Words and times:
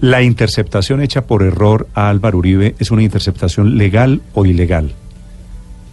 ¿La 0.00 0.22
interceptación 0.22 1.00
hecha 1.00 1.26
por 1.26 1.42
error 1.42 1.88
a 1.94 2.10
Álvaro 2.10 2.38
Uribe 2.38 2.74
es 2.78 2.90
una 2.90 3.02
interceptación 3.02 3.78
legal 3.78 4.20
o 4.34 4.44
ilegal? 4.44 4.92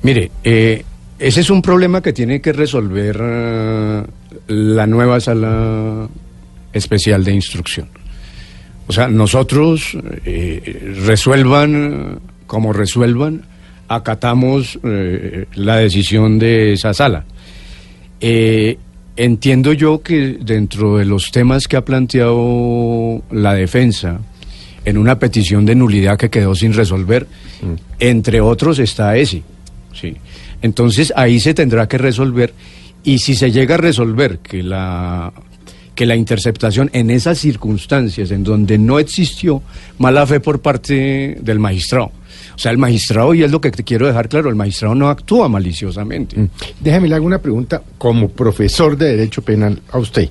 Mire, 0.03 0.31
eh, 0.43 0.83
ese 1.19 1.41
es 1.41 1.49
un 1.49 1.61
problema 1.61 2.01
que 2.01 2.11
tiene 2.11 2.41
que 2.41 2.51
resolver 2.51 3.17
eh, 3.21 4.03
la 4.47 4.87
nueva 4.87 5.19
sala 5.19 6.09
especial 6.73 7.23
de 7.23 7.33
instrucción. 7.33 7.89
O 8.87 8.93
sea, 8.93 9.07
nosotros 9.07 9.97
eh, 10.25 10.95
resuelvan 11.05 12.19
como 12.47 12.73
resuelvan, 12.73 13.43
acatamos 13.87 14.77
la 14.83 15.77
decisión 15.77 16.37
de 16.37 16.73
esa 16.73 16.93
sala. 16.93 17.23
Entiendo 19.15 19.73
yo 19.73 20.01
que 20.01 20.37
dentro 20.41 20.97
de 20.97 21.05
los 21.05 21.31
temas 21.31 21.67
que 21.67 21.77
ha 21.77 21.85
planteado 21.85 23.21
la 23.31 23.53
defensa, 23.53 24.19
en 24.85 24.97
una 24.97 25.19
petición 25.19 25.65
de 25.65 25.75
nulidad 25.75 26.17
que 26.17 26.29
quedó 26.29 26.55
sin 26.55 26.73
resolver, 26.73 27.27
entre 27.99 28.41
otros 28.41 28.79
está 28.79 29.15
ese. 29.17 29.43
Sí. 29.93 30.15
Entonces 30.61 31.13
ahí 31.15 31.39
se 31.39 31.53
tendrá 31.53 31.87
que 31.87 31.97
resolver 31.97 32.53
y 33.03 33.19
si 33.19 33.35
se 33.35 33.51
llega 33.51 33.75
a 33.75 33.77
resolver 33.77 34.39
que 34.39 34.63
la 34.63 35.33
que 35.95 36.05
la 36.05 36.15
interceptación 36.15 36.89
en 36.93 37.11
esas 37.11 37.37
circunstancias 37.37 38.31
en 38.31 38.43
donde 38.43 38.77
no 38.77 38.97
existió 38.97 39.61
mala 39.97 40.25
fe 40.25 40.39
por 40.39 40.61
parte 40.61 41.37
del 41.41 41.59
magistrado. 41.59 42.11
O 42.55 42.59
sea, 42.59 42.71
el 42.71 42.77
magistrado, 42.77 43.33
y 43.33 43.43
es 43.43 43.51
lo 43.51 43.61
que 43.61 43.71
te 43.71 43.83
quiero 43.83 44.07
dejar 44.07 44.29
claro, 44.29 44.49
el 44.49 44.55
magistrado 44.55 44.95
no 44.95 45.09
actúa 45.09 45.47
maliciosamente. 45.47 46.39
Mm. 46.39 46.49
Déjame 46.79 47.07
le 47.07 47.15
hago 47.15 47.25
una 47.25 47.39
pregunta 47.39 47.81
como 47.97 48.29
profesor 48.29 48.97
de 48.97 49.17
Derecho 49.17 49.41
Penal 49.41 49.81
a 49.91 49.97
usted. 49.97 50.29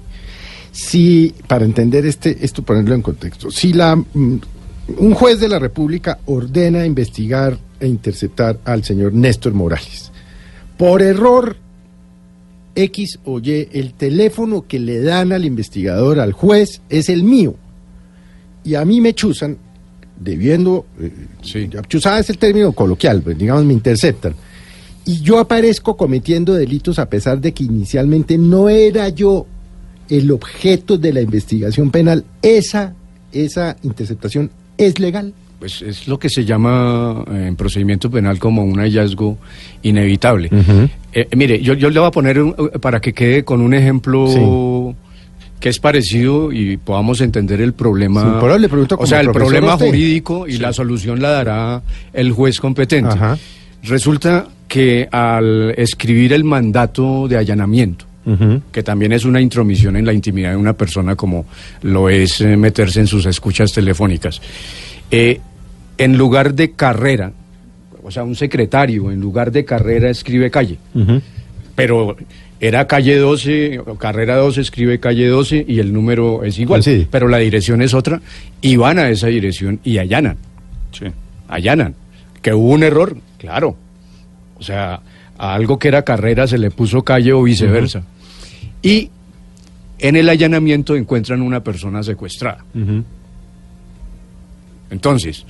Si, 0.72 1.34
para 1.46 1.64
entender 1.64 2.06
este, 2.06 2.38
esto, 2.42 2.62
ponerlo 2.62 2.94
en 2.94 3.02
contexto, 3.02 3.50
si 3.50 3.72
la, 3.72 3.96
mm, 3.96 4.40
un 4.98 5.14
juez 5.14 5.40
de 5.40 5.48
la 5.48 5.58
República 5.58 6.18
ordena 6.26 6.84
investigar 6.84 7.58
e 7.78 7.86
interceptar 7.86 8.58
al 8.64 8.84
señor 8.84 9.12
Néstor 9.12 9.54
Morales, 9.54 10.12
por 10.76 11.02
error 11.02 11.56
X 12.74 13.18
o 13.24 13.40
Y, 13.40 13.68
el 13.72 13.94
teléfono 13.94 14.62
que 14.66 14.78
le 14.78 15.00
dan 15.00 15.32
al 15.32 15.44
investigador, 15.44 16.20
al 16.20 16.32
juez, 16.32 16.82
es 16.88 17.08
el 17.08 17.24
mío. 17.24 17.54
Y 18.64 18.74
a 18.74 18.84
mí 18.84 19.00
me 19.00 19.14
chuzan, 19.14 19.58
debiendo, 20.20 20.86
eh, 21.00 21.10
Sí. 21.42 21.68
chuzada 21.88 22.20
es 22.20 22.30
el 22.30 22.38
término 22.38 22.72
coloquial, 22.72 23.22
pues, 23.22 23.36
digamos, 23.36 23.64
me 23.64 23.72
interceptan. 23.72 24.34
Y 25.06 25.20
yo 25.22 25.38
aparezco 25.40 25.96
cometiendo 25.96 26.54
delitos 26.54 26.98
a 26.98 27.08
pesar 27.08 27.40
de 27.40 27.52
que 27.52 27.64
inicialmente 27.64 28.36
no 28.38 28.68
era 28.68 29.08
yo 29.08 29.46
el 30.08 30.30
objeto 30.30 30.98
de 30.98 31.12
la 31.12 31.20
investigación 31.22 31.90
penal. 31.90 32.24
Esa, 32.42 32.94
esa 33.32 33.76
interceptación 33.82 34.50
es 34.76 34.98
legal. 35.00 35.32
Pues 35.58 35.82
es 35.82 36.08
lo 36.08 36.18
que 36.18 36.28
se 36.30 36.44
llama 36.44 37.22
eh, 37.30 37.46
en 37.48 37.56
procedimiento 37.56 38.10
penal 38.10 38.38
como 38.38 38.64
un 38.64 38.78
hallazgo 38.78 39.36
inevitable. 39.82 40.48
Eh, 41.12 41.28
mire, 41.36 41.60
yo, 41.60 41.74
yo 41.74 41.90
le 41.90 41.98
voy 42.00 42.08
a 42.08 42.10
poner 42.10 42.40
un- 42.40 42.54
eh, 42.72 42.78
para 42.78 42.98
que 43.00 43.12
quede 43.12 43.44
con 43.44 43.60
un 43.60 43.74
ejemplo 43.74 44.26
que 45.60 45.68
es 45.68 45.78
parecido 45.78 46.50
y 46.50 46.78
podamos 46.78 47.20
entender 47.20 47.60
el 47.60 47.74
problema. 47.74 48.40
Sí, 48.40 48.58
le 48.58 48.68
o 48.96 49.06
sea, 49.06 49.20
el 49.20 49.30
problema 49.30 49.74
usted. 49.74 49.86
jurídico 49.86 50.48
y 50.48 50.56
la 50.56 50.72
solución 50.72 51.20
la 51.20 51.30
dará 51.30 51.82
el 52.12 52.32
juez 52.32 52.58
competente. 52.58 53.12
Ajá. 53.12 53.38
Resulta 53.82 54.48
que 54.66 55.08
al 55.10 55.74
escribir 55.76 56.32
el 56.32 56.44
mandato 56.44 57.28
de 57.28 57.36
allanamiento, 57.36 58.06
que 58.70 58.82
también 58.84 59.12
es 59.12 59.24
una 59.24 59.40
intromisión 59.40 59.96
en 59.96 60.06
la 60.06 60.12
intimidad 60.12 60.50
de 60.50 60.56
una 60.56 60.74
persona 60.74 61.16
como 61.16 61.46
lo 61.82 62.08
es 62.08 62.40
eh, 62.40 62.56
meterse 62.56 63.00
en 63.00 63.08
sus 63.08 63.26
escuchas 63.26 63.72
telefónicas. 63.72 64.40
Eh, 65.10 65.40
en 65.98 66.16
lugar 66.16 66.54
de 66.54 66.70
carrera, 66.72 67.32
o 68.02 68.10
sea, 68.10 68.22
un 68.22 68.36
secretario 68.36 69.10
en 69.10 69.20
lugar 69.20 69.50
de 69.50 69.64
carrera 69.64 70.08
escribe 70.10 70.50
calle, 70.50 70.78
pero 71.74 72.16
era 72.60 72.86
calle 72.86 73.16
12, 73.16 73.78
o 73.80 73.94
carrera 73.96 74.36
12 74.36 74.60
escribe 74.60 75.00
calle 75.00 75.26
12 75.28 75.64
y 75.66 75.78
el 75.78 75.92
número 75.92 76.44
es 76.44 76.58
igual, 76.58 76.82
Sí. 76.82 77.06
pero 77.10 77.28
la 77.28 77.38
dirección 77.38 77.80
es 77.82 77.94
otra 77.94 78.20
y 78.60 78.76
van 78.76 78.98
a 78.98 79.08
esa 79.08 79.28
dirección 79.28 79.80
y 79.84 79.98
allanan 79.98 80.36
Sí. 80.92 81.06
allanan. 81.48 81.94
Que 82.42 82.52
hubo 82.54 82.70
un 82.70 82.82
error, 82.82 83.16
claro. 83.38 83.76
O 84.58 84.62
sea, 84.62 85.00
a 85.38 85.54
algo 85.54 85.78
que 85.78 85.88
era 85.88 86.02
carrera 86.02 86.46
se 86.46 86.58
le 86.58 86.70
puso 86.70 87.02
calle 87.02 87.32
o 87.32 87.42
viceversa. 87.42 88.02
Y 88.82 89.10
en 89.98 90.16
el 90.16 90.28
allanamiento 90.28 90.96
encuentran 90.96 91.40
una 91.42 91.62
persona 91.62 92.02
secuestrada. 92.02 92.64
Entonces, 94.90 95.44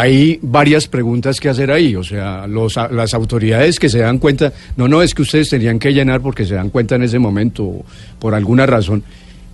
hay 0.00 0.38
varias 0.42 0.86
preguntas 0.86 1.40
que 1.40 1.48
hacer 1.48 1.70
ahí. 1.70 1.96
O 1.96 2.04
sea, 2.04 2.46
los, 2.46 2.76
a- 2.76 2.88
las 2.88 3.14
autoridades 3.14 3.78
que 3.78 3.88
se 3.88 3.98
dan 3.98 4.18
cuenta, 4.18 4.52
no, 4.76 4.86
no, 4.88 5.02
es 5.02 5.14
que 5.14 5.22
ustedes 5.22 5.48
tenían 5.50 5.78
que 5.78 5.88
allanar 5.88 6.20
porque 6.20 6.44
se 6.44 6.54
dan 6.54 6.70
cuenta 6.70 6.94
en 6.96 7.02
ese 7.02 7.18
momento, 7.18 7.84
por 8.18 8.34
alguna 8.34 8.66
razón. 8.66 9.02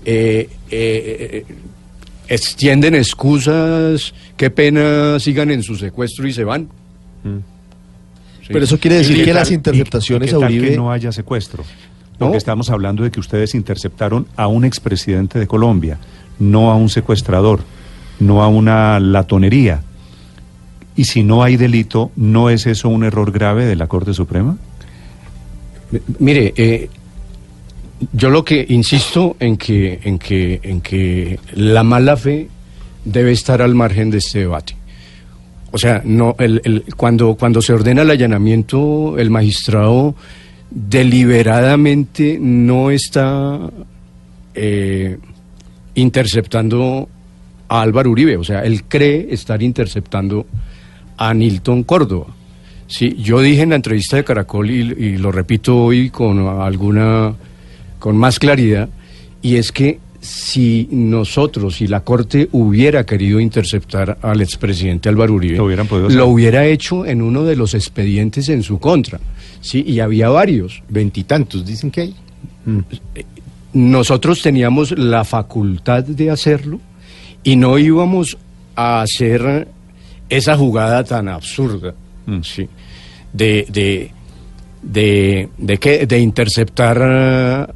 eh, 0.05 0.49
eh, 0.71 1.45
eh, 1.49 1.55
extienden 2.29 2.95
excusas, 2.95 4.15
qué 4.37 4.49
pena 4.51 5.19
sigan 5.21 5.51
en 5.51 5.63
su 5.63 5.77
secuestro 5.77 6.27
y 6.27 6.33
se 6.33 6.43
van. 6.45 6.69
Sí. 7.23 8.49
Pero 8.53 8.65
eso 8.65 8.79
quiere 8.79 8.97
decir 8.99 9.19
¿Y 9.19 9.25
que 9.25 9.33
las 9.35 9.51
interceptaciones 9.51 10.29
y 10.31 10.37
qué 10.37 10.43
a 10.45 10.47
Uribe... 10.47 10.71
que 10.71 10.77
no 10.77 10.91
haya 10.93 11.13
secuestro? 11.13 11.65
Porque 12.19 12.33
No. 12.33 12.37
estamos 12.39 12.71
hablando 12.71 13.03
de 13.03 13.11
que 13.11 13.21
ustedes 13.21 13.55
interceptaron 13.55 14.27
a 14.37 14.47
un 14.47 14.65
expresidente 14.65 15.39
de 15.39 15.47
Colombia, 15.47 15.99
no 16.39 16.71
a 16.71 16.77
un 16.77 16.89
secuestrador, 16.89 17.61
no 18.21 18.43
a 18.43 18.49
una 18.49 19.01
latonería. 19.01 19.83
Y 20.97 21.05
si 21.05 21.25
no 21.25 21.43
hay 21.43 21.57
delito, 21.57 22.11
¿no 22.17 22.51
es 22.51 22.67
eso 22.67 22.89
un 22.89 23.05
error 23.05 23.33
grave 23.33 23.65
de 23.65 23.77
la 23.77 23.87
Corte 23.87 24.15
Suprema? 24.15 24.57
Mire, 26.19 26.55
eh, 26.57 26.89
yo 28.13 28.31
lo 28.31 28.45
que 28.45 28.65
insisto 28.69 29.37
en 29.41 29.57
que, 29.57 30.01
en 30.05 30.19
que, 30.19 30.61
en 30.63 30.81
que 30.81 31.39
la 31.55 31.83
mala 31.83 32.17
fe 32.17 32.49
debe 33.05 33.33
estar 33.33 33.63
al 33.63 33.75
margen 33.75 34.11
de 34.11 34.19
este 34.19 34.41
debate. 34.41 34.77
O 35.73 35.79
sea, 35.79 36.03
no, 36.05 36.37
cuando, 36.97 37.35
cuando 37.35 37.61
se 37.61 37.73
ordena 37.73 38.03
el 38.03 38.11
allanamiento, 38.11 39.19
el 39.19 39.31
magistrado 39.31 40.15
deliberadamente 40.71 42.39
no 42.41 42.91
está 42.91 43.59
eh, 44.55 45.19
interceptando 45.95 47.09
a 47.69 47.81
Álvaro 47.81 48.11
Uribe. 48.11 48.37
O 48.37 48.45
sea, 48.45 48.61
él 48.65 48.85
cree 48.85 49.29
estar 49.31 49.63
interceptando 49.63 50.47
a 51.17 51.35
Nilton 51.35 51.83
Córdoba. 51.85 52.27
Sí, 52.87 53.17
yo 53.19 53.41
dije 53.41 53.63
en 53.63 53.71
la 53.71 53.77
entrevista 53.77 54.17
de 54.17 54.25
Caracol 54.25 54.71
y, 54.71 54.81
y 54.81 55.17
lo 55.17 55.33
repito 55.33 55.77
hoy 55.77 56.11
con 56.11 56.39
alguna, 56.47 57.35
con 57.99 58.17
más 58.17 58.39
claridad, 58.39 58.89
y 59.43 59.57
es 59.57 59.73
que 59.73 59.99
si 60.25 60.89
nosotros, 60.91 61.77
si 61.77 61.87
la 61.87 62.01
Corte 62.01 62.49
hubiera 62.53 63.05
querido 63.05 63.41
interceptar 63.41 64.17
al 64.23 64.41
expresidente 64.41 65.11
Álvaro 65.11 65.35
Uribe, 65.35 65.59
Lo 65.59 65.67
hubieran 65.67 65.87
podido 65.87 66.09
lo 66.09 66.27
hubiera 66.29 66.65
hecho 66.65 67.05
en 67.05 67.21
uno 67.21 67.45
de 67.45 67.57
los 67.57 67.75
expedientes 67.75 68.49
en 68.49 68.63
su 68.63 68.79
contra. 68.79 69.21
Sí, 69.61 69.85
y 69.87 70.01
había 70.01 70.31
varios. 70.31 70.83
Veintitantos, 70.89 71.67
dicen 71.67 71.91
que 71.91 72.01
hay. 72.01 72.15
nosotros 73.75 74.41
teníamos 74.41 74.97
la 74.97 75.25
facultad 75.25 76.05
de 76.05 76.31
hacerlo 76.31 76.81
y 77.43 77.57
no 77.57 77.77
íbamos 77.79 78.39
a 78.77 79.03
hacer 79.03 79.69
esa 80.29 80.57
jugada 80.57 81.05
tan 81.05 81.29
absurda, 81.29 81.95
Mm. 82.27 82.41
sí, 82.43 82.69
de, 83.33 83.67
de, 83.69 84.11
de, 84.83 85.49
de, 85.59 85.77
que- 85.79 86.07
de 86.07 86.19
interceptar 86.19 87.75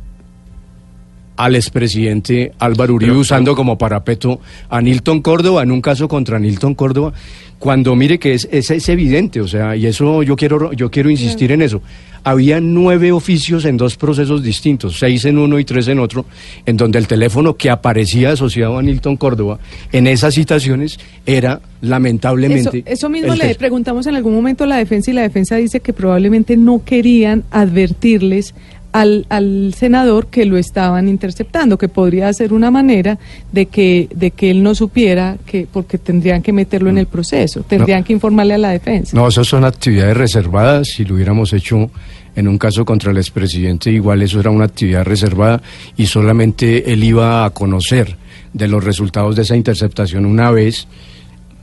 al 1.39 1.55
expresidente 1.55 2.53
Álvaro 2.59 2.95
Uribe 2.95 3.17
usando 3.17 3.55
como 3.55 3.79
parapeto 3.79 4.41
a 4.69 4.83
Nilton 4.83 5.23
Córdoba 5.23 5.63
en 5.63 5.71
un 5.71 5.81
caso 5.81 6.09
contra 6.09 6.41
Nilton 6.41 6.75
Córdoba, 6.75 7.13
cuando 7.61 7.95
mire 7.95 8.19
que 8.19 8.35
es, 8.35 8.49
es, 8.51 8.73
es 8.73 8.89
evidente, 8.89 9.41
o 9.41 9.47
sea, 9.47 9.77
y 9.77 9.87
eso 9.87 10.25
yo 10.25 10.35
quiero, 10.35 10.73
yo 10.73 10.91
quiero 10.91 11.11
insistir 11.11 11.53
en 11.53 11.63
eso. 11.63 11.81
Había 12.25 12.61
nueve 12.61 13.13
oficios 13.13 13.65
en 13.65 13.77
dos 13.77 13.97
procesos 13.97 14.43
distintos, 14.43 14.99
seis 14.99 15.25
en 15.25 15.39
uno 15.39 15.61
y 15.61 15.65
tres 15.65 15.87
en 15.87 16.01
otro, 16.01 16.27
en 16.67 16.77
donde 16.77 16.99
el 16.99 17.07
teléfono 17.07 17.57
que 17.57 17.71
aparecía 17.71 18.33
asociado 18.33 18.77
a 18.77 18.83
Nilton 18.83 19.17
Córdoba 19.17 19.61
en 19.93 20.09
esas 20.09 20.35
citaciones 20.35 20.99
era 21.25 21.61
lamentablemente. 21.81 22.79
Eso, 22.79 22.89
eso 22.89 23.09
mismo 23.09 23.35
le 23.37 23.55
preguntamos 23.55 24.09
en 24.09 24.17
algún 24.17 24.35
momento 24.35 24.65
a 24.65 24.67
la 24.67 24.77
defensa 24.77 25.13
y 25.13 25.15
la 25.15 25.23
defensa 25.23 25.55
dice 25.55 25.79
que 25.79 25.93
probablemente 25.93 26.57
no 26.57 26.83
querían 26.85 27.45
advertirles 27.53 28.55
al, 28.93 29.27
al, 29.29 29.75
senador 29.75 30.29
que 30.29 30.45
lo 30.45 30.57
estaban 30.57 31.09
interceptando, 31.09 31.77
que 31.79 31.89
podría 31.89 32.33
ser 32.33 32.53
una 32.53 32.71
manera 32.71 33.19
de 33.53 33.67
que, 33.67 34.09
de 34.15 34.31
que 34.31 34.51
él 34.51 34.63
no 34.63 34.75
supiera 34.75 35.37
que, 35.47 35.67
porque 35.71 35.99
tendrían 35.99 36.43
que 36.43 36.53
meterlo 36.53 36.91
en 36.91 36.99
el 36.99 37.07
proceso, 37.07 37.63
tendrían 37.63 38.01
no, 38.01 38.07
que 38.07 38.13
informarle 38.13 38.55
a 38.55 38.59
la 38.59 38.71
defensa. 38.71 39.17
No, 39.17 39.29
esas 39.29 39.47
son 39.47 39.65
actividades 39.65 40.17
reservadas, 40.17 40.89
si 40.89 41.05
lo 41.05 41.15
hubiéramos 41.15 41.53
hecho 41.53 41.91
en 42.35 42.49
un 42.49 42.57
caso 42.57 42.85
contra 42.85 43.11
el 43.11 43.17
expresidente, 43.17 43.91
igual 43.91 44.23
eso 44.23 44.39
era 44.41 44.51
una 44.51 44.67
actividad 44.67 45.05
reservada 45.05 45.61
y 45.97 46.07
solamente 46.07 46.93
él 46.93 47.03
iba 47.03 47.45
a 47.45 47.51
conocer 47.51 48.17
de 48.53 48.69
los 48.69 48.85
resultados 48.85 49.37
de 49.37 49.43
esa 49.43 49.57
interceptación 49.57 50.25
una 50.25 50.51
vez 50.51 50.87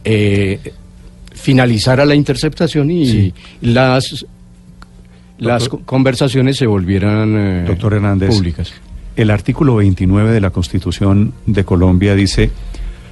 eh, 0.03 0.59
finalizara 1.33 2.05
la 2.05 2.15
interceptación 2.15 2.91
y 2.91 3.05
sí. 3.05 3.33
las 3.61 4.25
las 5.37 5.63
Doctor, 5.63 5.85
conversaciones 5.85 6.57
se 6.57 6.67
volvieran 6.67 7.35
eh, 7.35 7.63
Doctor 7.67 7.93
Hernández, 7.93 8.29
públicas. 8.29 8.73
El 9.15 9.31
artículo 9.31 9.75
29 9.77 10.31
de 10.31 10.41
la 10.41 10.49
Constitución 10.49 11.33
de 11.45 11.63
Colombia 11.63 12.15
dice, 12.15 12.51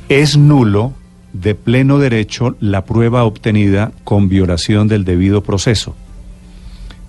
es 0.09 0.37
nulo 0.37 0.93
de 1.33 1.55
pleno 1.55 1.97
derecho 1.97 2.55
la 2.59 2.85
prueba 2.85 3.23
obtenida 3.23 3.91
con 4.03 4.29
violación 4.29 4.87
del 4.87 5.03
debido 5.03 5.43
proceso. 5.43 5.95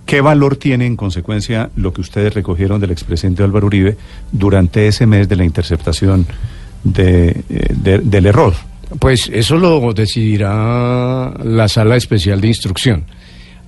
¿Qué 0.05 0.21
valor 0.21 0.55
tiene 0.55 0.85
en 0.85 0.95
consecuencia 0.95 1.69
lo 1.75 1.93
que 1.93 2.01
ustedes 2.01 2.33
recogieron 2.33 2.79
del 2.79 2.91
expresidente 2.91 3.43
Álvaro 3.43 3.67
Uribe 3.67 3.97
durante 4.31 4.87
ese 4.87 5.07
mes 5.07 5.27
de 5.27 5.35
la 5.35 5.45
interceptación 5.45 6.27
de, 6.83 7.43
de, 7.49 7.99
del 7.99 8.25
error? 8.27 8.53
Pues 8.99 9.29
eso 9.33 9.57
lo 9.57 9.93
decidirá 9.93 11.33
la 11.43 11.67
sala 11.67 11.95
especial 11.95 12.39
de 12.39 12.47
instrucción. 12.47 13.05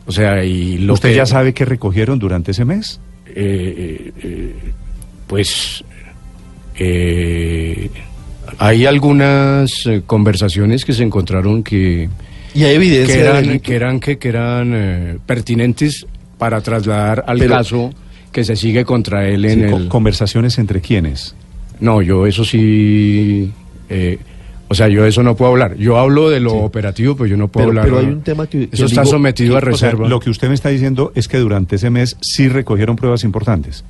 O 0.08 0.12
sea, 0.12 0.44
y 0.44 0.78
lo 0.80 0.94
¿Usted 0.94 1.10
que, 1.10 1.16
ya 1.16 1.26
sabe 1.26 1.54
qué 1.54 1.66
recogieron 1.66 2.18
durante 2.18 2.52
ese 2.52 2.66
mes? 2.66 3.00
Eh, 3.28 4.12
eh, 4.24 4.54
pues 5.28 5.84
eh, 6.80 7.90
hay 8.58 8.86
algunas 8.86 9.84
conversaciones 10.06 10.86
que 10.86 10.94
se 10.94 11.04
encontraron 11.04 11.62
que, 11.62 12.10
y 12.54 12.64
hay 12.64 12.76
evidencia 12.76 13.16
que 13.16 13.22
eran, 13.22 13.60
que 13.60 13.76
eran, 13.76 14.00
que, 14.00 14.18
que 14.18 14.30
eran 14.30 15.20
pertinentes 15.26 16.08
para 16.38 16.62
trasladar 16.62 17.24
al 17.28 17.40
Pero, 17.40 17.56
caso 17.56 17.92
que 18.32 18.44
se 18.44 18.56
sigue 18.56 18.86
contra 18.86 19.28
él 19.28 19.46
en 19.46 19.68
sí, 19.68 19.76
el... 19.76 19.88
¿Conversaciones 19.88 20.58
entre 20.58 20.82
quiénes? 20.82 21.36
No, 21.80 22.02
yo 22.02 22.26
eso 22.26 22.44
sí... 22.44 23.52
Eh, 23.90 24.20
o 24.70 24.76
sea, 24.76 24.90
yo 24.90 25.04
de 25.04 25.10
eso 25.10 25.24
no 25.24 25.36
puedo 25.36 25.52
hablar. 25.52 25.78
Yo 25.78 25.98
hablo 25.98 26.30
de 26.30 26.40
lo 26.40 26.52
sí. 26.52 26.58
operativo, 26.62 27.16
pero 27.16 27.28
yo 27.28 27.38
no 27.38 27.48
puedo 27.48 27.70
pero, 27.70 27.82
hablar. 27.82 27.86
Pero 27.86 28.08
hay 28.08 28.14
un 28.14 28.22
tema 28.22 28.48
que. 28.48 28.68
que 28.68 28.76
eso 28.76 28.86
está 28.86 29.02
digo, 29.02 29.12
sometido 29.12 29.56
a 29.56 29.62
reserva. 29.62 30.02
O 30.02 30.04
sea, 30.04 30.10
lo 30.10 30.20
que 30.20 30.30
usted 30.30 30.50
me 30.50 30.56
está 30.56 30.70
diciendo 30.70 31.12
es 31.16 31.28
que 31.28 31.38
durante 31.38 31.78
ese 31.78 31.90
mes 31.90 32.18
sí 32.22 32.50
recogieron 32.50 32.96
pruebas 32.96 33.24
importantes. 33.24 33.86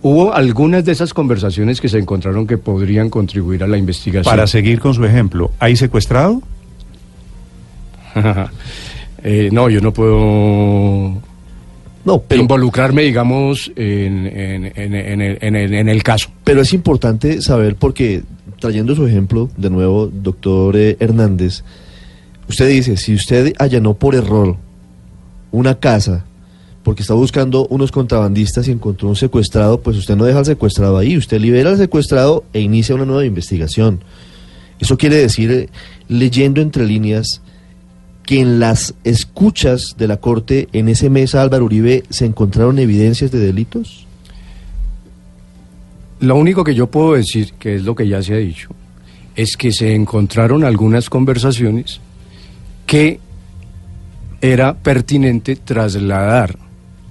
Hubo 0.00 0.34
algunas 0.34 0.84
de 0.84 0.92
esas 0.92 1.14
conversaciones 1.14 1.80
que 1.80 1.88
se 1.88 1.98
encontraron 1.98 2.46
que 2.46 2.58
podrían 2.58 3.08
contribuir 3.08 3.62
a 3.62 3.68
la 3.68 3.76
investigación. 3.76 4.24
Para 4.24 4.46
seguir 4.46 4.80
con 4.80 4.94
su 4.94 5.04
ejemplo, 5.04 5.52
¿hay 5.60 5.76
secuestrado? 5.76 6.42
eh, 9.22 9.48
no, 9.52 9.68
yo 9.68 9.80
no 9.80 9.92
puedo. 9.92 11.20
No, 12.04 12.18
pero, 12.26 12.40
involucrarme, 12.40 13.02
digamos, 13.02 13.70
en, 13.76 14.26
en, 14.26 14.72
en, 14.74 15.20
en, 15.20 15.56
el, 15.56 15.74
en 15.74 15.88
el 15.88 16.02
caso. 16.02 16.30
Pero 16.42 16.62
es 16.62 16.72
importante 16.72 17.40
saber 17.40 17.76
porque 17.76 18.22
trayendo 18.62 18.94
su 18.94 19.06
ejemplo, 19.06 19.50
de 19.56 19.68
nuevo, 19.68 20.06
doctor 20.06 20.76
eh, 20.76 20.96
Hernández, 21.00 21.64
usted 22.48 22.68
dice, 22.68 22.96
si 22.96 23.14
usted 23.14 23.52
allanó 23.58 23.94
por 23.94 24.14
error 24.14 24.56
una 25.50 25.78
casa 25.78 26.24
porque 26.82 27.02
está 27.02 27.14
buscando 27.14 27.66
unos 27.68 27.92
contrabandistas 27.92 28.66
y 28.66 28.72
encontró 28.72 29.08
un 29.08 29.16
secuestrado, 29.16 29.80
pues 29.80 29.96
usted 29.96 30.16
no 30.16 30.24
deja 30.24 30.38
al 30.38 30.46
secuestrado 30.46 30.96
ahí, 30.96 31.16
usted 31.16 31.40
libera 31.40 31.70
al 31.70 31.76
secuestrado 31.76 32.44
e 32.52 32.60
inicia 32.60 32.94
una 32.94 33.04
nueva 33.04 33.24
investigación. 33.24 34.00
Eso 34.80 34.96
quiere 34.96 35.16
decir, 35.16 35.50
eh, 35.50 35.68
leyendo 36.08 36.60
entre 36.60 36.86
líneas, 36.86 37.42
que 38.24 38.40
en 38.40 38.60
las 38.60 38.94
escuchas 39.04 39.96
de 39.98 40.06
la 40.06 40.18
Corte 40.18 40.68
en 40.72 40.88
ese 40.88 41.10
mes 41.10 41.34
Álvaro 41.34 41.64
Uribe 41.64 42.04
se 42.10 42.24
encontraron 42.26 42.78
evidencias 42.78 43.32
de 43.32 43.40
delitos. 43.40 44.06
Lo 46.22 46.36
único 46.36 46.62
que 46.62 46.76
yo 46.76 46.86
puedo 46.86 47.14
decir, 47.14 47.54
que 47.58 47.74
es 47.74 47.82
lo 47.82 47.96
que 47.96 48.06
ya 48.06 48.22
se 48.22 48.34
ha 48.34 48.36
dicho, 48.36 48.68
es 49.34 49.56
que 49.56 49.72
se 49.72 49.92
encontraron 49.92 50.62
algunas 50.62 51.10
conversaciones 51.10 52.00
que 52.86 53.18
era 54.40 54.74
pertinente 54.74 55.56
trasladar 55.56 56.56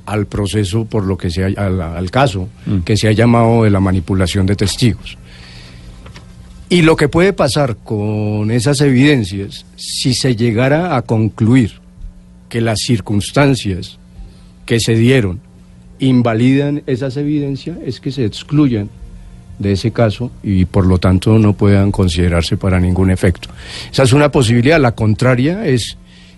al 0.06 0.28
proceso 0.28 0.86
por 0.86 1.04
lo 1.04 1.18
que 1.18 1.30
se 1.30 1.44
ha, 1.44 1.48
al, 1.48 1.82
al 1.82 2.10
caso 2.10 2.48
mm. 2.66 2.80
que 2.80 2.96
se 2.96 3.10
ha 3.10 3.12
llamado 3.12 3.66
de 3.66 3.70
la 3.70 3.82
manipulación 3.82 4.46
de 4.46 4.56
testigos. 4.56 5.18
Y 6.70 6.84
lo 6.84 6.96
que 6.96 7.10
puede 7.10 7.34
pasar 7.34 7.76
con 7.84 8.50
esas 8.50 8.80
evidencias, 8.80 9.66
si 9.76 10.14
se 10.14 10.38
llegara 10.38 10.96
a 10.96 11.02
concluir 11.02 11.74
que 12.48 12.62
las 12.62 12.80
circunstancias 12.80 14.00
que 14.66 14.80
se 14.80 14.96
dieron 14.96 15.42
invalidan 16.00 16.82
esas 16.88 17.18
evidencias, 17.18 17.78
es 17.86 18.00
que 18.00 18.14
se 18.14 18.24
excluyan 18.24 18.90
de 19.62 19.74
ese 19.74 19.92
caso 19.92 20.32
y 20.44 20.66
por 20.66 20.86
lo 20.86 20.98
tanto 20.98 21.38
no 21.40 21.54
puedan 21.54 21.92
considerarse 21.92 22.58
para 22.58 22.80
ningún 22.80 23.12
efecto. 23.12 23.50
Esa 23.92 24.04
es 24.04 24.14
una 24.14 24.30
posibilidad. 24.30 24.80
La 24.80 24.94
contraria 24.94 25.66
es 25.66 25.98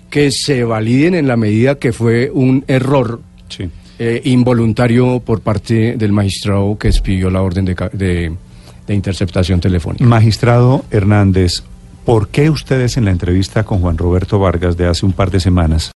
que 0.09 0.29
se 0.29 0.63
validen 0.63 1.15
en 1.15 1.27
la 1.27 1.35
medida 1.35 1.75
que 1.75 1.91
fue 1.91 2.29
un 2.31 2.63
error 2.67 3.19
sí. 3.49 3.67
eh, 3.97 4.21
involuntario 4.25 5.19
por 5.21 5.41
parte 5.41 5.97
del 5.97 6.11
magistrado 6.11 6.77
que 6.77 6.87
expidió 6.89 7.31
la 7.31 7.41
orden 7.41 7.65
de, 7.65 7.75
de, 7.93 8.31
de 8.85 8.93
interceptación 8.93 9.59
telefónica. 9.59 10.05
Magistrado 10.05 10.85
Hernández, 10.91 11.63
¿por 12.05 12.27
qué 12.27 12.51
ustedes 12.51 12.95
en 12.97 13.05
la 13.05 13.11
entrevista 13.11 13.63
con 13.63 13.79
Juan 13.79 13.97
Roberto 13.97 14.37
Vargas 14.37 14.77
de 14.77 14.85
hace 14.85 15.03
un 15.03 15.13
par 15.13 15.31
de 15.31 15.39
semanas 15.39 15.91